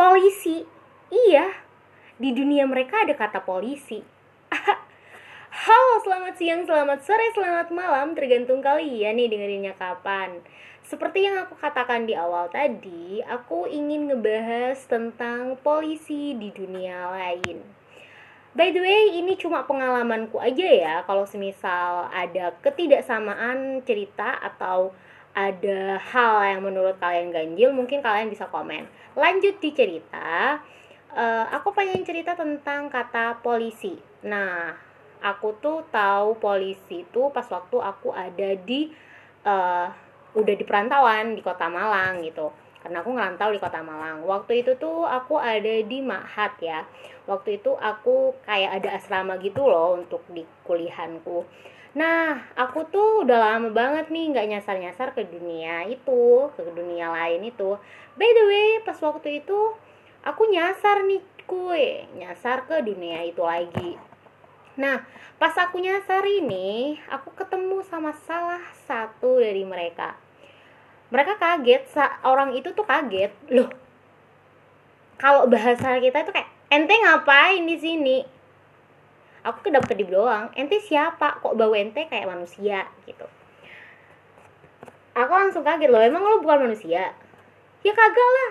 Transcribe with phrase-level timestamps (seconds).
[0.00, 0.64] polisi.
[1.12, 1.52] Iya
[2.16, 4.00] di dunia mereka ada kata polisi.
[5.60, 8.16] Halo, selamat siang, selamat sore, selamat malam.
[8.16, 10.40] Tergantung kalian nih dengerinnya kapan.
[10.80, 17.60] Seperti yang aku katakan di awal tadi Aku ingin ngebahas tentang polisi di dunia lain.
[18.56, 20.94] By the way, ini cuma pengalamanku aja ya.
[21.04, 24.96] Kalau semisal ada ketidaksamaan cerita atau
[25.34, 28.86] ada hal yang menurut kalian ganjil Mungkin kalian bisa komen.
[29.14, 30.58] Lanjut di cerita
[31.14, 33.98] uh, Aku pengen cerita tentang kata polisi.
[34.26, 34.74] Nah,
[35.22, 38.90] aku tuh tahu polisi itu pas waktu aku ada di
[39.44, 39.88] uh,
[40.30, 42.50] udah di perantauan di kota Malang gitu.
[42.80, 44.24] Karena aku ngerantau di kota Malang.
[44.24, 46.86] Waktu itu tuh aku ada di Mahat ya.
[47.28, 51.44] Waktu itu aku kayak ada asrama gitu loh untuk di kuliahanku
[51.90, 57.50] nah aku tuh udah lama banget nih nggak nyasar-nyasar ke dunia itu ke dunia lain
[57.50, 57.74] itu
[58.14, 59.74] by the way pas waktu itu
[60.22, 63.98] aku nyasar nih kue nyasar ke dunia itu lagi
[64.80, 65.02] Nah,
[65.36, 70.16] pas aku nyasar ini, aku ketemu sama salah satu dari mereka.
[71.12, 71.84] Mereka kaget,
[72.24, 73.28] orang itu tuh kaget.
[73.52, 73.68] Loh,
[75.20, 78.18] kalau bahasa kita itu kayak, ente ngapain di sini?
[79.40, 81.40] Aku kedap kedip doang, ente siapa?
[81.40, 83.24] Kok bau ente kayak manusia gitu.
[85.16, 87.12] Aku langsung kaget loh, emang lo bukan manusia?
[87.80, 88.50] Ya kagak lah,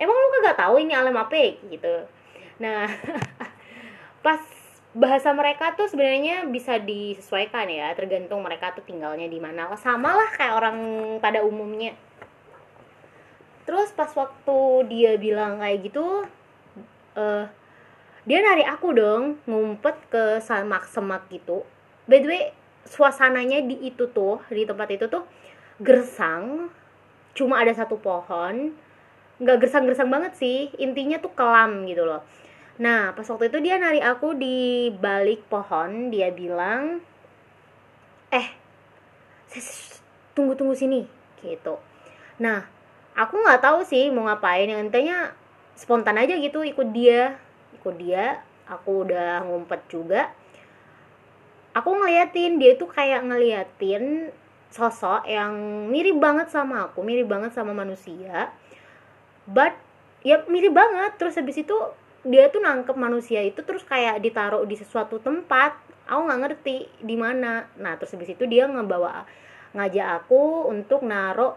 [0.00, 2.08] emang lo kagak tahu ini alam apa gitu.
[2.56, 2.88] Nah,
[4.24, 4.40] pas
[4.90, 10.34] bahasa mereka tuh sebenarnya bisa disesuaikan ya tergantung mereka tuh tinggalnya di mana sama lah
[10.34, 10.78] kayak orang
[11.22, 11.94] pada umumnya
[13.70, 14.58] terus pas waktu
[14.90, 16.26] dia bilang kayak gitu
[17.14, 17.46] uh,
[18.24, 21.64] dia narik aku dong ngumpet ke semak-semak gitu
[22.04, 22.42] by the way
[22.84, 25.24] suasananya di itu tuh di tempat itu tuh
[25.80, 26.68] gersang
[27.36, 28.74] cuma ada satu pohon
[29.40, 32.20] nggak gersang-gersang banget sih intinya tuh kelam gitu loh
[32.80, 37.04] Nah, pas waktu itu dia narik aku di balik pohon, dia bilang,
[38.32, 38.56] "Eh,
[40.32, 41.04] tunggu tunggu sini."
[41.44, 41.76] gitu.
[42.40, 42.68] Nah,
[43.16, 45.32] aku nggak tahu sih mau ngapain, yang intinya
[45.72, 47.36] spontan aja gitu ikut dia,
[47.80, 48.44] ikut dia.
[48.68, 50.30] Aku udah ngumpet juga.
[51.72, 54.28] Aku ngeliatin dia tuh kayak ngeliatin
[54.70, 55.54] sosok yang
[55.90, 58.52] mirip banget sama aku, mirip banget sama manusia.
[59.48, 59.74] But
[60.22, 61.18] ya mirip banget.
[61.18, 61.74] Terus habis itu
[62.20, 65.72] dia tuh nangkep manusia itu terus kayak ditaruh di sesuatu tempat
[66.04, 69.24] aku nggak ngerti di mana nah terus habis itu dia ngebawa
[69.72, 71.56] ngajak aku untuk naruh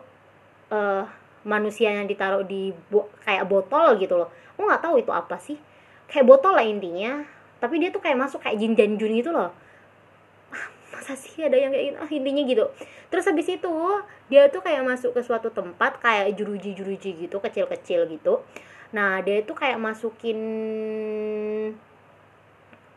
[0.72, 1.04] uh,
[1.44, 5.60] manusia yang ditaruh di bo kayak botol gitu loh aku nggak tahu itu apa sih
[6.14, 7.26] kayak botol lah intinya.
[7.58, 9.50] Tapi dia tuh kayak masuk kayak jin dan jun gitu loh.
[10.54, 12.70] Ah, masa sih ada yang kayak ah, intinya gitu.
[13.10, 13.74] Terus habis itu
[14.30, 18.46] dia tuh kayak masuk ke suatu tempat kayak juruji-juruji gitu kecil-kecil gitu.
[18.94, 20.40] Nah dia itu kayak masukin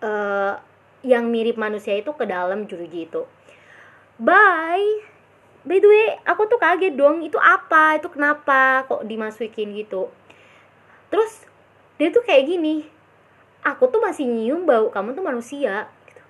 [0.04, 0.60] uh,
[1.00, 3.24] yang mirip manusia itu ke dalam juruji itu.
[4.20, 5.16] Bye.
[5.66, 7.98] By the way aku tuh kaget dong itu apa?
[7.98, 10.10] Itu kenapa kok dimasukin gitu?
[11.08, 11.46] Terus
[11.96, 12.95] dia tuh kayak gini
[13.66, 16.22] aku tuh masih nyium bau kamu tuh manusia gitu.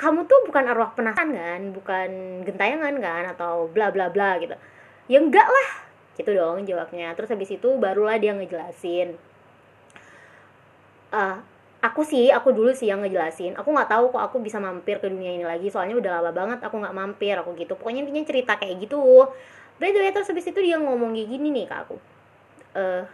[0.00, 2.10] kamu tuh bukan arwah penasaran kan bukan
[2.48, 4.56] gentayangan kan atau bla bla bla gitu.
[5.12, 5.68] Ya enggak lah
[6.16, 7.12] gitu dong jawabnya.
[7.12, 9.20] Terus habis itu barulah dia ngejelasin.
[11.12, 11.38] Uh,
[11.84, 13.52] aku sih aku dulu sih yang ngejelasin.
[13.60, 16.58] Aku nggak tahu kok aku bisa mampir ke dunia ini lagi soalnya udah lama banget
[16.64, 17.76] aku nggak mampir aku gitu.
[17.76, 19.28] Pokoknya intinya cerita kayak gitu.
[19.76, 21.96] By the way terus habis itu dia ngomong kayak gini nih ke aku.
[22.76, 23.04] Uh,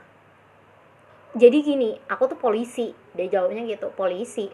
[1.33, 2.93] jadi gini aku tuh polisi.
[3.17, 4.49] Dia jawabnya gitu polisi.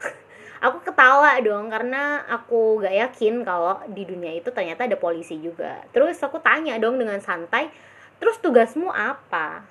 [0.66, 5.84] Aku ketawa dong karena aku gak yakin kalau di dunia itu ternyata ada polisi juga.
[5.92, 7.68] Terus aku tanya dong dengan santai
[8.16, 9.66] terus tugasmu apa?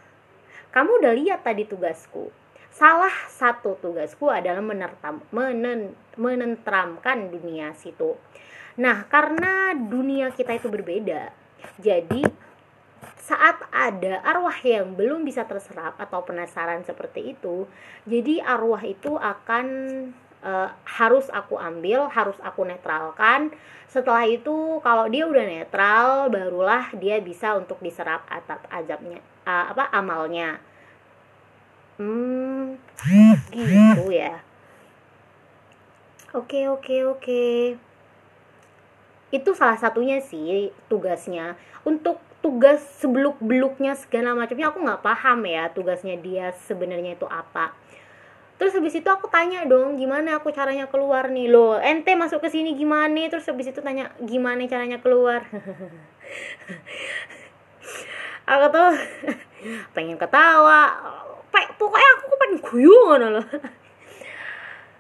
[0.69, 2.29] Kamu udah lihat tadi tugasku.
[2.69, 8.13] Salah satu tugasku adalah menertam, menen, menentramkan dunia situ.
[8.78, 11.34] Nah karena dunia kita itu berbeda
[11.79, 12.22] jadi
[13.23, 17.64] saat ada arwah yang belum bisa terserap atau penasaran seperti itu,
[18.03, 19.66] jadi arwah itu akan
[20.43, 23.55] uh, harus aku ambil, harus aku netralkan.
[23.87, 29.87] Setelah itu kalau dia udah netral, barulah dia bisa untuk diserap atap azabnya, uh, apa
[29.96, 30.59] amalnya.
[31.96, 32.75] Hmm,
[33.55, 34.43] gitu ya.
[36.35, 37.46] Oke, oke, oke.
[39.31, 41.55] Itu salah satunya sih tugasnya.
[41.85, 47.72] Untuk tugas sebeluk-beluknya segala macamnya aku nggak paham ya tugasnya dia sebenarnya itu apa.
[48.59, 51.47] Terus habis itu aku tanya dong gimana aku caranya keluar nih?
[51.47, 53.31] Lo ente masuk ke sini gimana?
[53.31, 55.47] Terus habis itu tanya gimana caranya keluar?
[58.43, 58.91] Aku tuh
[59.96, 60.91] pengen ketawa.
[61.79, 63.47] Pokoknya aku pengen guyung loh.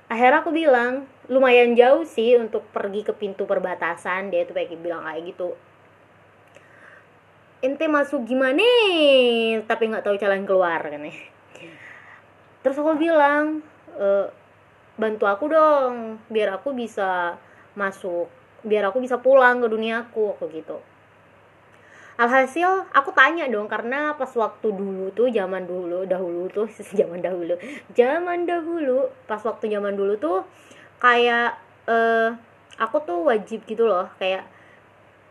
[0.07, 4.31] Akhirnya aku bilang lumayan jauh sih untuk pergi ke pintu perbatasan.
[4.31, 5.59] Dia tuh kayak bilang kayak gitu
[7.63, 8.67] ente masuk gimana
[9.63, 11.15] tapi nggak tahu jalan keluar kan ya
[12.59, 13.63] terus aku bilang
[13.95, 14.27] e,
[14.99, 17.39] bantu aku dong biar aku bisa
[17.73, 18.27] masuk
[18.63, 20.79] biar aku bisa pulang ke duniaku aku gitu.
[22.13, 26.69] Alhasil aku tanya dong karena pas waktu dulu tuh zaman dulu dahulu tuh
[26.99, 27.57] zaman dahulu
[27.91, 30.45] zaman dahulu pas waktu zaman dulu tuh
[31.01, 31.57] kayak
[31.89, 32.37] uh,
[32.77, 34.45] aku tuh wajib gitu loh kayak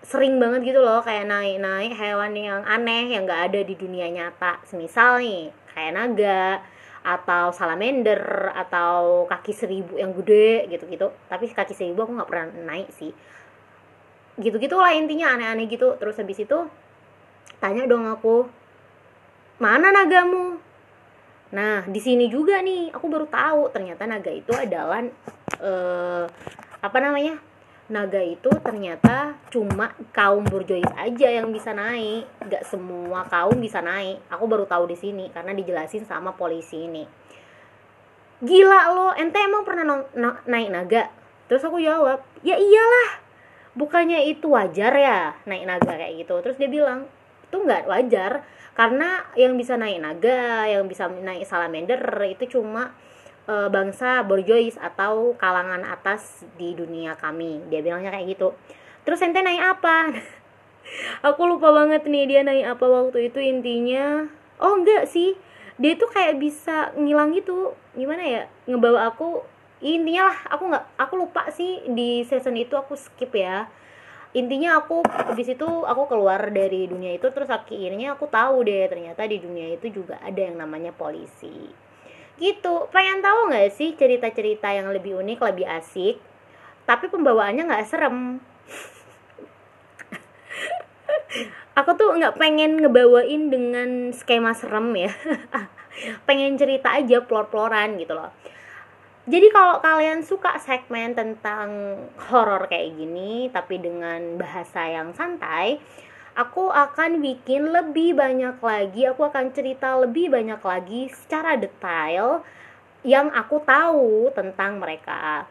[0.02, 4.58] sering banget gitu loh kayak naik-naik hewan yang aneh yang gak ada di dunia nyata.
[4.66, 6.60] Semisal nih kayak naga
[7.02, 11.10] atau salamander atau kaki seribu yang gede gitu-gitu.
[11.26, 13.10] Tapi kaki seribu aku nggak pernah naik sih.
[14.38, 15.98] Gitu-gitu lah intinya aneh-aneh gitu.
[15.98, 16.58] Terus habis itu
[17.58, 18.46] tanya dong aku
[19.58, 20.58] mana nagamu?
[21.54, 25.02] Nah di sini juga nih aku baru tahu ternyata naga itu adalah
[25.62, 26.24] uh,
[26.82, 27.38] apa namanya
[27.90, 32.28] naga itu ternyata cuma kaum burjois aja yang bisa naik.
[32.46, 34.22] Gak semua kaum bisa naik.
[34.30, 37.04] Aku baru tahu di sini karena dijelasin sama polisi ini.
[38.42, 41.02] Gila lo ente emang pernah na naik naga?
[41.50, 43.22] Terus aku jawab ya iyalah
[43.72, 46.38] bukannya itu wajar ya naik naga kayak gitu.
[46.42, 47.06] Terus dia bilang
[47.46, 48.42] itu nggak wajar
[48.72, 52.96] karena yang bisa naik naga yang bisa naik salamander itu cuma
[53.52, 57.60] e, bangsa borjois atau kalangan atas di dunia kami.
[57.68, 58.56] Dia bilangnya kayak gitu.
[59.04, 59.96] Terus ente naik apa?
[61.28, 64.26] Aku lupa banget nih dia naik apa waktu itu intinya.
[64.56, 65.36] Oh enggak sih.
[65.76, 67.76] Dia tuh kayak bisa ngilang gitu.
[67.92, 68.42] Gimana ya?
[68.64, 69.44] Ngebawa aku.
[69.82, 73.66] Intinya lah aku nggak aku lupa sih di season itu aku skip ya.
[74.32, 79.28] Intinya aku habis itu aku keluar dari dunia itu terus akhirnya aku tahu deh ternyata
[79.28, 81.68] di dunia itu juga ada yang namanya polisi
[82.40, 82.88] gitu.
[82.92, 86.16] Pengen tahu nggak sih cerita-cerita yang lebih unik lebih asik?
[86.84, 88.36] Tapi pembawaannya nggak serem.
[91.78, 95.12] Aku tuh nggak pengen ngebawain dengan skema serem ya.
[96.28, 98.32] Pengen cerita aja plor-ploran gitu loh.
[99.22, 101.94] Jadi kalau kalian suka segmen tentang
[102.26, 105.78] horor kayak gini tapi dengan bahasa yang santai
[106.32, 112.40] aku akan bikin lebih banyak lagi aku akan cerita lebih banyak lagi secara detail
[113.02, 115.44] yang aku tahu tentang mereka.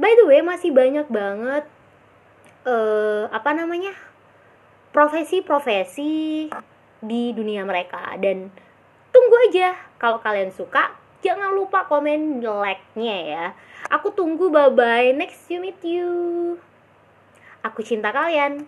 [0.00, 1.64] By the way masih banyak banget
[2.64, 3.92] uh, apa namanya
[4.90, 6.48] profesi-profesi
[7.02, 8.16] di dunia mereka.
[8.18, 8.50] Dan
[9.14, 13.46] tunggu aja kalau kalian suka jangan lupa komen like-nya ya.
[13.92, 16.10] Aku tunggu bye bye next you meet you.
[17.62, 18.66] Aku cinta kalian